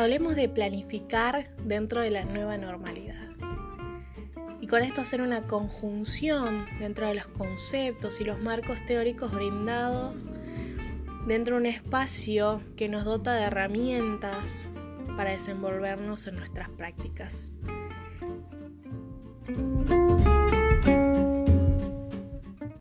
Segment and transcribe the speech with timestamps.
[0.00, 3.28] hablemos de planificar dentro de la nueva normalidad.
[4.60, 10.24] Y con esto hacer una conjunción dentro de los conceptos y los marcos teóricos brindados
[11.26, 14.70] dentro de un espacio que nos dota de herramientas
[15.16, 17.52] para desenvolvernos en nuestras prácticas.